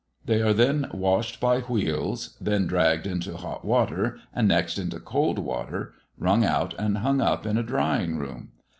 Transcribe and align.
They 0.25 0.41
are 0.41 0.51
then 0.51 0.89
washed 0.91 1.39
by 1.39 1.59
wheels; 1.59 2.35
then 2.41 2.65
dragged 2.65 3.05
into 3.05 3.37
hot 3.37 3.63
water 3.63 4.17
and 4.33 4.47
next 4.47 4.79
into 4.79 4.99
cold 4.99 5.37
water, 5.37 5.93
wrung 6.17 6.43
out 6.43 6.73
and 6.79 6.97
hung 6.97 7.21
up 7.21 7.45
in 7.45 7.55
a 7.55 7.61
drying 7.61 8.17
room. 8.17 8.49